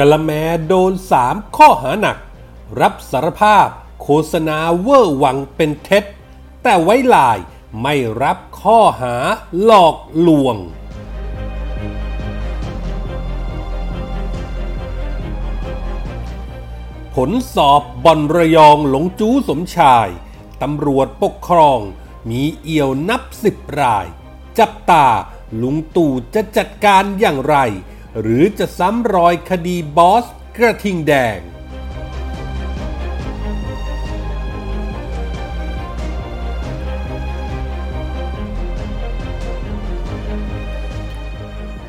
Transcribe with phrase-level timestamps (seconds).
[0.04, 0.30] ะละแม
[0.68, 0.92] โดน
[1.24, 2.18] 3 ข้อหาหนัก
[2.80, 3.68] รับสารภาพ
[4.02, 6.04] โฆษณาเวอร์วังเป็นเท็จ
[6.62, 7.38] แต่ไว้ลาย
[7.82, 9.14] ไม่รับข้อหา
[9.64, 9.96] หลอก
[10.26, 10.56] ลวง
[17.14, 20.08] ผลสอบบอนระยองหลงจู้สมชาย
[20.62, 21.80] ตำรวจปกครอง
[22.30, 24.06] มีเอี่ยวนับสิบราย
[24.58, 25.06] จับตา
[25.62, 27.56] ลุงตู่จะจัดการอย่างไร
[28.20, 30.26] หรือจะซ้ำรอยคดีบอส
[30.56, 31.40] กระทิงแดง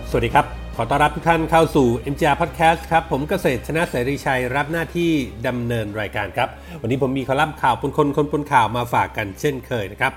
[0.10, 5.12] สวัสดีครับ ขอต้อนรับทุกท่านเข้าสู่ MGR Podcast ครับ ผมเกษตรชนะเสรีชัยรับหน้าที่
[5.48, 6.50] ดำเนินรายการครับ
[6.82, 10.14] วันนี้ผมมีคอลัมน์ข่าวปนคนคนปนข่าวมาฝากกันเช่นเคยนะครับ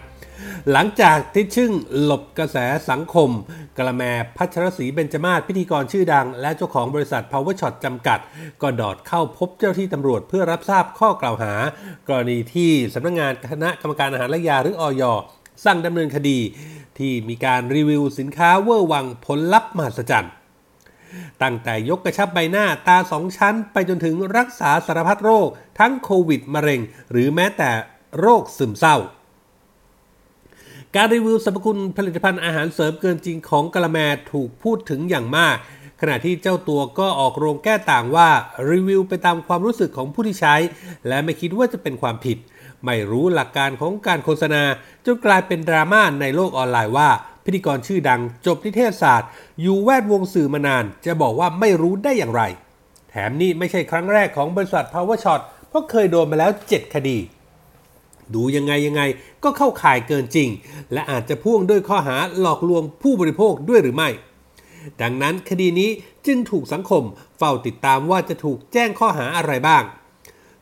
[0.73, 1.71] หลังจากที่ชึ่ง
[2.03, 2.57] หลบกระแส
[2.91, 3.31] สังคม
[3.79, 4.03] กาละแมร์
[4.37, 8.19] พัชรศรีเบญจมาศพิธีกรชื่อดัง และเจ้าของบริษัท Power Shot จำกัด
[8.63, 11.55] ก็ดอดเข้าพบเจ้าหน้าที่ตำรวจเพื่อรับทราบข้อกล่าวหา
[12.09, 15.03] กรณีที่สำนักงานคณะกรรมการอาหารและยาหรืออย
[15.65, 16.39] สั่งดำเนินคดี
[16.99, 20.35] ที่มีการรีวิวสินค้าเวอร์วังผลลัพธ์มหัศจรรย์
[21.43, 27.71] ตั้งแต่ยกกระชับใบหน้าตาสองชั้น ไปจนถึงรักษาสารพัดโรค ทั้งโควิด มะเร็ง หรือแม้แต่
[28.21, 28.97] โรคซึมเศร้า
[30.97, 33.99] การรีวิวสรรพคุณผลิตภัณฑ์อาหารเสริมเกินจริงของกะละแม
[34.33, 35.57] ถูกพูดถึงอย่างมาก
[36.01, 38.29] ขณะที่เจ้าตัวก็ออกโรงแก้ต่างว่า
[38.71, 40.55] รีวิวไปตามความรู้สึกของผู้ที่ใช้
[41.09, 42.39] และไม่คิดว่าจะเป็นความผิด
[42.85, 44.63] ไม่รู้หลักการของการโฆษณา
[45.05, 47.11] จนกลายเป็นดราม่าในโลกออนไลน์ว่า
[47.45, 52.43] พิธีกรชื่อดังจบนิเทศศาสตร์ อยู่แวดวงสื่อมานาน จะบอกว่าไม่รู้ได้อย่างไร
[53.11, 57.19] แถมนี่ไม่ใช่ครั้งแรกของบริษัท Power Shot เพราะเคยโดนมาแล้ว 7 คดี
[58.35, 59.03] ดูยังไงยังไง
[59.45, 60.49] ก็เข้าข่ายเกินจริง
[60.93, 64.09] และอาจจะพ่วงด้วยข้อหาหลอกลวงผู้บริโภคด้วยหรือไม่
[65.03, 65.91] ดังนั้นคดีนี้
[66.27, 67.03] จึงถูกสังคม
[67.39, 69.83] เฝ้าติดตามว่าจะถูกแจ้งข้อหาอะไรบ้าง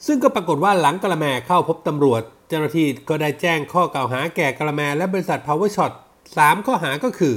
[0.06, 5.92] ซึ่งก็ปรากฏว่าหลังกะละแมเข้าพบตำรวจ เจ้าหน้าที่ก็ได้แจ้งข้อกล่าวหาแก่กะละแมและบริษัท Power Shot
[6.38, 7.34] 3 ข้อหาก็คือ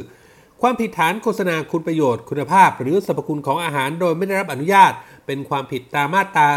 [0.61, 4.91] ความผิดฐานโฆษณาคุณประโยชน์ คุณภาพ หรือสรรพคุณของอาหารโดยไม่ได้รับอนุญาต
[5.25, 6.47] เป็นความผิดตามมาตรา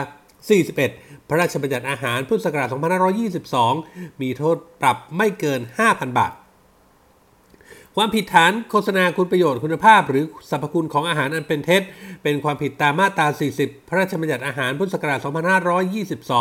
[0.60, 2.68] 41 พระราชบัญญัติอาหารพุทธศักราช
[3.44, 6.32] 2522 มีโทษปรับไม่เกิน 5,000 บาท
[7.96, 11.82] ความผิดฐานโฆษณาคุณประโยชน์คุณภาพ หรือสรรพคุณของอาหารอันเป็นเท็จ
[12.22, 13.26] เป็นความผิดตามมาตรา
[13.58, 15.18] 40 พระราชบัญญัติอาหารพุทธศักราช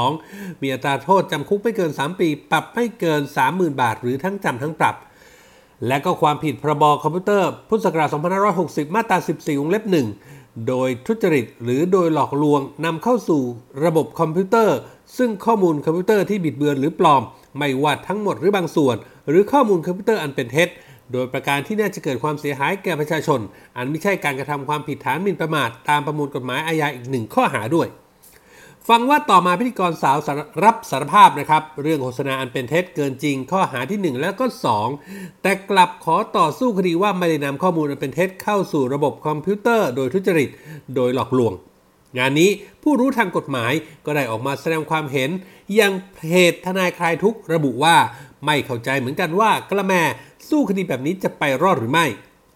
[0.06, 4.96] 2522 มีอัตราโทษจำคุกไม่เกิน 3 ปี ปรับไม่เกิน 30,000 บาท หรือทั้งจำทั้งปรับ
[5.88, 8.10] และก็ความผิดพรบคอมพิวเตอร์ พุทธศักราช
[8.54, 9.84] 2560 มาตรา 14 วงเล็บ
[10.26, 13.42] 1 โดยทุจริตหรือโดยหลอกลวงนำเข้าสู่
[13.86, 14.78] ระบบคอมพิวเตอร์
[15.18, 17.22] ซึ่งข้อมูลคอมพิวเตอร์ที่บิดเบือนหรือปลอม
[17.58, 18.96] ไม่ว่าทั้งหมดหรือบางส่วน
[19.30, 20.70] หรือข้อมูลคอมพิวเตอร์อันเป็นเท็จ
[21.12, 23.40] โดยประการที่น่าจะเกิดความเสียหายแก่ประชาชน
[23.78, 27.88] อันไม่ใช่การกระทำความผิดฐานหมิ่นประมาทตามประมวลกฎหมายอาญาอีกหนึ่งข้อหาด้วย
[28.92, 30.18] ฟังว่าต่อมาพิธีกรสาว
[30.64, 34.46] รับสารภาพนะครับ เรื่องโฆษณาอันเป็นเท็จเกินจริง ข้อหาที่ 1 และก็
[34.94, 40.50] 2 แต่กลับขอต่อสู้คดีว่าไม่ได้นำข้อมูลอันเป็นเท็จเข้าสู่ระบบคอมพิวเตอร์ โดยทุจริต
[40.96, 41.54] โดยหลอกลวง
[42.18, 42.50] งานนี้
[42.84, 43.74] ผู้รู้ทางกฎหมาย
[44.06, 45.30] ก็ได้ออกมาแสดงความเห็น
[45.80, 46.20] ยังเพ
[46.52, 47.98] จทนายคลายทุกระบุว่า
[48.46, 49.94] ไม่เข้าใจเหมือนกันว่ากระแม
[50.50, 52.06] สู้คดีแบบนี้จะไปรอดหรือไม่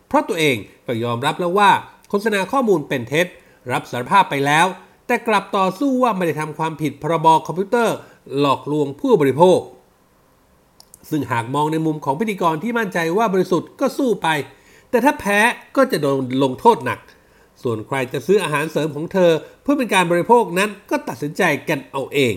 [0.07, 0.57] เพราะตัวเอง
[0.87, 1.71] ก็ยอมรับแล้วว่า
[2.09, 3.27] โฆษณาข้อมูลเป็นเท็จ
[3.71, 4.67] รับสารภาพไปแล้ว
[5.09, 7.95] แต่กลับต่อสู้ว่าไม่ได้ทำความผิดพรบคอมพิวเตอร์
[8.39, 9.59] หลอกลวงผู้บริโภค
[11.09, 14.27] ซึ่งหากมองในมุมของพิธีกรที่มั่นใจว่าบริสุทธิ์ก็สู้ไป
[14.89, 15.39] แต่ถ้าแพ้
[15.75, 16.99] ก็จะโดนลงโทษหนัก
[17.63, 19.31] ส่วนใครจะซื้ออาหารเสริมของเธอ
[19.61, 22.33] เพื่อเป็นการบริโภคนั้นก็ตัดสินใจกันเอาเอง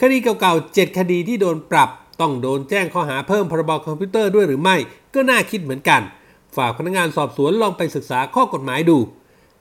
[0.00, 4.76] คดีเก่าๆ7คดีที่โดนปรับต้องโดนแจ้งข้อหาเพิ่มพรบคอมพิวเตอร์ด้วยหรือไม่
[5.14, 6.02] ก็น่าคิดเหมือนกัน
[6.56, 8.98] ฝากพนักงานสอบสวนลองไปศึกษาข้อกฎหมายดู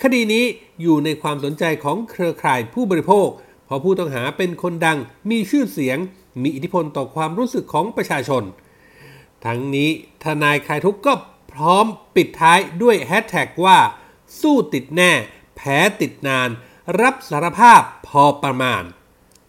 [0.03, 0.45] คดีนี้
[0.81, 3.27] อยู่ในความสนใจของเครือข่ายผู้บริโภค
[3.65, 4.97] เพราะผู้ต้องหาเป็นคนดัง
[5.29, 5.97] มีชื่อเสียง
[6.41, 8.43] มีอิทธิพลต่อความรู้สึกของประชาชน
[9.45, 9.89] ทั้งนี้
[10.23, 11.13] ทนายคลายทุกข์ก็
[11.51, 11.85] พร้อม
[12.15, 13.77] ปิดท้ายด้วยแฮชแท็กว่า
[14.41, 15.11] สู้ติดแน่
[15.55, 16.49] แพ้ติดนาน
[17.01, 18.83] รับสารภาพพอประมาณ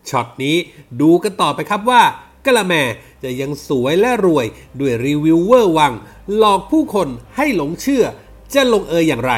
[0.08, 0.56] ช็อตนี้
[1.00, 2.02] ดูกันต่อไปครับว่า
[2.44, 2.75] กาละแมร์
[3.22, 4.46] จะยังสวยและรวย
[4.81, 5.93] ด้วยรีวิวเวอร์วัง
[6.37, 8.05] หลอกผู้คนให้หลงเชื่อ
[8.55, 9.32] จะลงเอยอย่างไร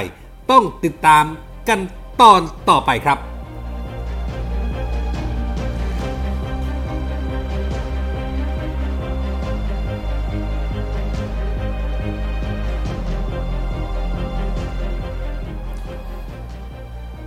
[0.50, 1.25] ต้องติดตาม
[1.69, 1.81] กัน
[2.20, 3.19] ตอนต่อไปครับ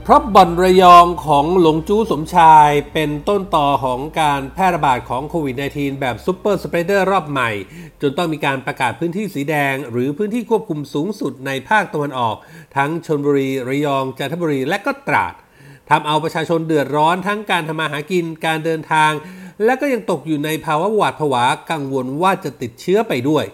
[0.05, 7.51] เพราะบ่อนระยองของหลงจู้สมชายเป็นต้นตอของการแพร่ระบาดของโควิด -19 แบบ super spreader รอบใหม่
[8.01, 12.35] จนต้องมีการประกาศพื้นที่สีแดง หรือพื้นที่ควบคุมสูงสุดในภาคตะวันออก
[12.77, 15.33] ทั้งชนบุรี ระยอง จันทบุรี และก็ตราด
[15.89, 19.11] ทำเอาประชาชนเดือดร้อนทั้งการทำมาหากินการเดินทาง
[19.65, 23.45] และก็ยังตกอยู่ในภาวะหวาดผวากังวลว่าจะติดเชื้อไปด้วย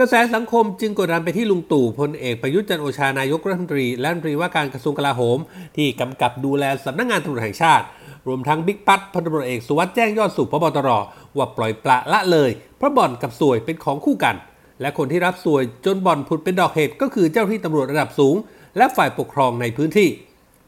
[0.00, 5.38] กระแสสังคมจึงกดดันไปที่ลุงตู่พลเอกประยุทธ์จันโอชานายกรัฐมนตรีและรัฐมนตรีว่าการกระทรวงกลาโหม
[5.76, 7.84] ที่กำกับดูแลสำนักงงานตำรวจแห่งชาติ
[8.26, 10.88] รวมทั้งบิ๊กปัตพลตำรวจเอกสุวัสด์แจ้งยอดสุขพบตร
[11.36, 14.36] ว่าปล่อยปละละเลย เพราะบ่อนกับสวยเป็นของคู่กัน
[14.80, 18.34] และคนที่รับสวยจนบ่อนผุดเป็นดอกเห็ดก็คือเจ้าที่ตำรวจระดับสูง
[18.76, 20.08] และฝ่ายปกครองในพื้นที่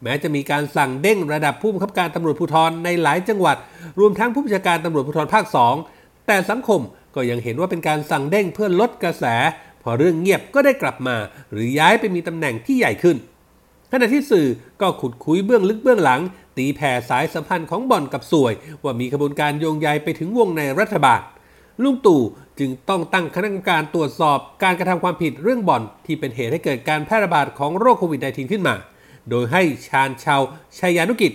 [0.02, 3.56] แม้จะมีการสั่งเด้งระดับผู้บังคับการตำรวจภูธรในหลายจังหวัด
[4.00, 5.44] รวมทั้งผู้บัญชาการตำรวจภูธรภาค
[5.86, 6.80] 2 แต่สังคม
[7.14, 9.24] ก็ยังเห็นว่าเป็นการสั่งเด้งเพื่อลดกระแส
[9.82, 11.16] พอเรื่องเงียบก็ได้กลับมา
[11.52, 13.16] หรือย้ายไปมีตำแหน่งที่ใหญ่ขึ้น
[13.92, 14.46] ขณะที่สื่อ
[14.80, 16.20] ก็ขุดคุยเบื้องลึกเบื้องหลัง
[16.56, 18.52] ตีแผ่สายสัมพันธ์ของบ่อนกับสวย
[18.82, 21.20] ว่ามีขบวนการโยงใยไปถึงวงในรัฐบาล
[21.82, 22.22] ลุงตู่
[22.58, 28.74] จึงต้องตั้งคณะกรรมการตรวจสอบการกระทำความผิดเรื่องบ่อนที่เป็นเหตุให้เกิดการแพร่ระบาดของโรคโควิด -19 ขึ้นมา
[29.30, 30.40] โดยให้ชาญชาว
[30.78, 31.32] ชัยยานุกิจ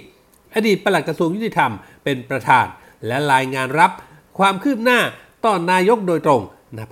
[0.55, 1.71] อดีตปลัดกระทรวงยุติธรรม
[2.03, 2.65] เป็นประธาน
[3.07, 3.91] และรายงานรับ
[4.39, 4.99] ความคืบหน้า
[5.45, 6.41] ต่อนายกโดยตรง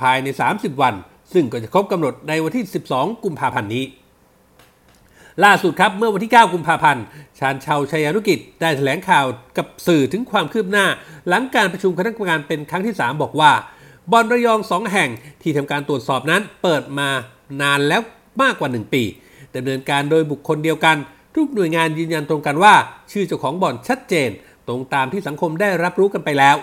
[0.01, 0.93] ภายใน 30 วัน
[1.33, 2.63] ซึ่งก็จะครบกำหนดในวันที่
[2.93, 3.85] 12 กุมภาพันธ์นี้
[5.43, 7.03] ล่าสุดครับเมื่อวันที่ 9 กุมภาพันธ์
[7.39, 9.25] ชาญชาวชัยานุกิจได้แถลงข่าว
[9.57, 10.85] กับสื่อถึงความคืบหน้า
[11.27, 13.51] หลังการประชุมคณะกรรมการเป็นครั้งที่ 3 บอกว่า
[14.11, 15.09] บอนระยองสองแห่ง
[15.41, 17.09] ที่ทำการตรวจสอบนั้นเปิดมา
[17.61, 18.01] นานแล้ว
[18.41, 19.03] มากกว่า 1 ปี
[19.55, 20.97] ดำเนินการโดยบุคคลเดียวกัน
[21.35, 22.73] ทุกหน่วยงานยืนยันตรงกันว่า
[23.11, 24.29] ชื่อเจ้าของบ่อนชัดเจน
[24.67, 26.55] ตรงตามที่สังคมได้รับรู้กันไปแล้ว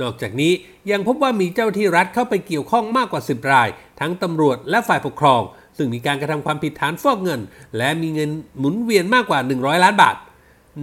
[0.00, 0.52] นอกจากนี้
[0.90, 3.68] ยังพบว่ามีเจ้าที่รัฐเข้าไปเกี่ยวข้องมากกว่า 10 ราย
[4.00, 5.42] ทั้งตำรวจและฝ่ายปกครอง
[5.76, 7.40] ซึ่งมีการกระทำความผิดฐานฟอกเงิน
[7.76, 10.16] และมีเงินหมุนเวียนมากกว่า 100 ล้านบาท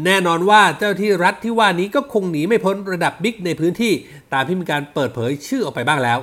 [0.06, 3.94] แน่นอนว่าเจ้าที่รัฐที่ว่านี้ก็คงหนีไม่พ้นระดับบิ๊กในพื้นที่
[4.34, 6.20] ตามที่มีการเปิดเผยชื่อออกไปบ้างแล้ว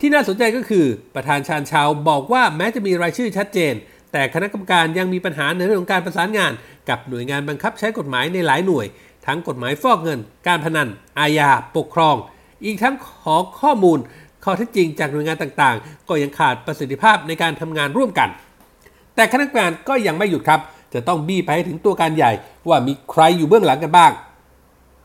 [0.00, 3.74] ที่น่าสนใจก็คือ ประธานชาญชาวบอกว่าแม้จะมีรายชื่อชัดเจน
[4.12, 6.52] แต่คณะกรรมการยังมีปัญหาในเรื่องของการประสานงาน
[6.88, 8.86] กับหน่วยงานบังคับใช้กฎหมายในหลายหน่วย
[9.26, 10.88] ทั้งกฎหมายฟอกเงิน การพนัน
[11.18, 12.16] อาญา ปกครอง
[12.64, 13.98] อีกทั้งขอข้อมูล
[14.44, 18.28] ข้อเท็จจริงจากหน่วยงานต่างๆ ก็ยังขาดประสิทธิภาพในการทำงานร่วมกัน
[19.14, 20.60] แต่คณะกรรมการก็ยังไม่หยุดครับ
[20.94, 22.32] จะต้องบี้ไปถึงตัวการใหญ่
[22.68, 24.12] ว่ามีใครอยู่เบื้องหลังกันบ้าง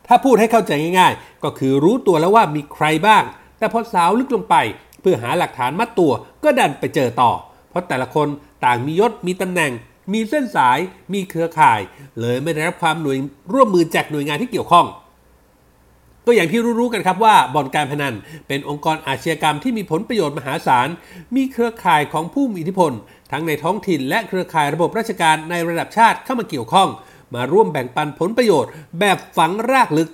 [0.08, 3.24] ถ้าพูดให้เข้าใจง่าย ๆ ก็คือรู้ตัวแล้วว่ามีใครบ้าง
[3.58, 4.56] แต่พอสาวลึกลงไป
[5.02, 6.12] เพื่อหาหลักฐานมัดตัว
[6.44, 7.32] ก็ดันไปเจอต่อ
[7.70, 8.28] เพราะแต่ละคน
[8.66, 9.72] ต่างมียศมีตำแหน่ง
[10.14, 10.80] มีเส้นสาย
[11.14, 11.80] มีเครือข่าย
[12.20, 13.18] เลยไม่ได้รับความหน่วย
[13.54, 14.88] ร่วมมือจากหน่วยงานที่เกี่ยวข้อง
[16.26, 18.16] ก็อย่างที่รู้ๆกันครับว่าบ่อนการพนัน
[18.48, 20.88] เป็นองค์กรอาชญากรรมที่มีผลประโยชน์มหาศาล
[21.36, 22.92] มีเครือข่ายของผู้มีอิทธิพล
[23.32, 26.90] ทั้งในท้องถิ่นและเครือข่ายระบบราชการในระดับชาติเข้ามาเกี่ยวข้อง
[27.36, 30.10] มาร่วมแบ่งปันผลประโยชน์ แบบฝังรากลึก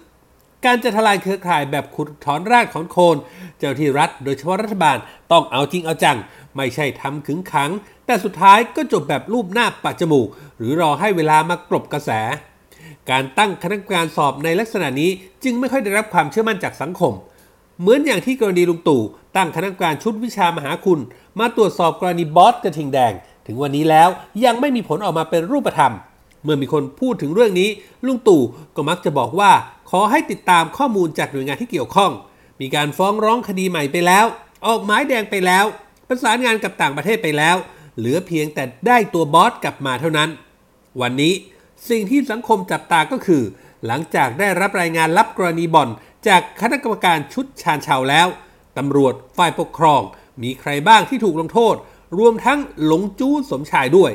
[0.66, 3.16] การจะทลายเครือข่ายแบบขุดถอนรากถอนโคน
[3.58, 4.98] เจ้าที่รัฐโดยเฉพาะรัฐบาล
[5.32, 6.18] ต้องเอาจริงเอาจัง
[6.58, 7.72] ไม่ใช่ทำขึงขัง
[8.06, 12.12] แต่สุดท้ายก็จบแบบรูปหน้าปัจจมูก หรือรอให้เวลามากรบกระแส
[13.10, 15.10] การตั้งคณะกรรมการสอบในลักษณะนี้
[15.44, 17.14] จึงไม่ค่อยได้รับความเชื่อมั่นจากสังคม
[17.80, 19.02] เหมือนอย่างที่กรณีลุงตู่
[19.36, 21.00] ตั้งคณะกรรมการชุดวิชามหาคุณ
[21.40, 23.14] มาตรวจสอบกรณีบอสกระทิงแดง
[23.48, 24.10] ถึงวันนี้แล้ว
[24.46, 25.94] ยังไม่มีผลออกมาเป็นรูปธรรม
[26.44, 27.70] เมื่อมีคนพูดถึงเรื่องนี้
[28.06, 28.42] ลุงตู่
[28.76, 29.52] ก็มักจะบอกว่า
[29.90, 32.12] ขอให้ติดตามข้อมูลจากหน่วยงานที่เกี่ยวข้อง
[32.62, 34.26] มีการฟ้องร้องคดีใหม่ไปแล้ว
[34.68, 35.66] ออกหมายแดงไปแล้ว
[36.08, 37.56] ประสานงานกับต่างประเทศไปแล้ว
[37.98, 40.30] เหลือเพียงแต่ได้ตัวบอสกลับมาเท่านั้น
[41.02, 41.34] วันนี้
[41.90, 43.44] สิ่งที่สังคมจับตาก็คือ
[43.86, 45.90] หลังจากได้รับรายงานรับกรณีบ่อน
[46.28, 48.28] จากคณะกรรมการชุดชาญชาวแล้ว
[48.78, 50.02] ตำรวจฝ่ายปกครอง
[50.44, 51.76] มีใครบ้างที่ถูกลงโทษ
[52.18, 54.12] รวมทั้งหลงจู้สมชายด้วย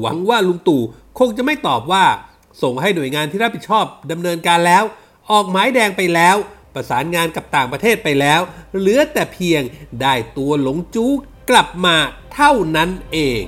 [0.00, 0.82] หวังว่าลุงตู่
[1.18, 2.04] คงจะไม่ตอบว่า
[2.62, 4.84] ส่งให้หน่วยงานที่รับผิดชอบดำเนินการแล้ว
[5.30, 6.36] ออกหมายแดงไปแล้ว
[6.76, 8.40] ประสานงานกับต่างประเทศไปแล้ว
[8.78, 9.62] เหลือแต่เพียง
[10.02, 11.12] ได้ตัวหลงจู้
[11.50, 11.96] กลับมา
[12.34, 13.42] เท่านั้นเอง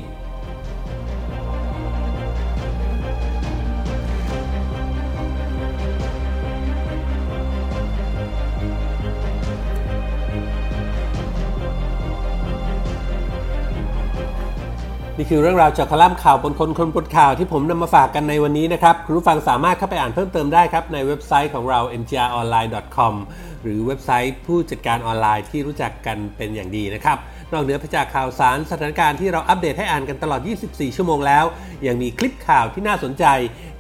[15.21, 23.15] นี่คือเรื่องราวจากคอลัมน์ข่าวบนคนคนบนข่าวที่ผมนำมาฝากกันในวันนี้นะครับ คุณผู้ฟังสามารถเข้าไปอ่านเพิ่มเติมได้ครับ ในเว็บไซต์ของเรา mgronline.com
[23.63, 27.19] หรือเว็บไซต์ผู้จัดการออนไลน์ที่รู้จักกันเป็นอย่างดีนะครับ
[27.53, 31.45] นอกเหนือไปจากข่าวสารสถานการณ์ที่เราอัปเดตให้อ่านกันตลอด 24 ชั่วโมงแล้ว
[31.87, 33.25] ยังมีคลิปข่าวที่น่าสนใจ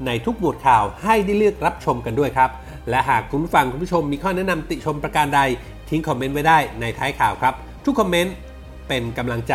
[0.06, 2.50] ในทุกหมวดข่าวให้ได้เลือกรับชมกันด้วยครับ
[2.90, 5.40] และหากคุณผู้ฟังคุณผู้ชมมีข้อแนะนำติชมประการใด
[5.90, 7.54] ทิ้ง comment ไว้ได้ในท้ายข่าวครับ
[7.84, 8.34] ทุก comment
[8.88, 9.54] เป็นกำลังใจ